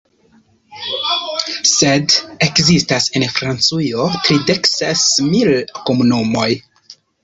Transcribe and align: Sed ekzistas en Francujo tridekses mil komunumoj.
Sed 1.73 2.17
ekzistas 2.49 3.11
en 3.21 3.29
Francujo 3.37 4.11
tridekses 4.27 5.09
mil 5.33 5.57
komunumoj. 5.89 6.53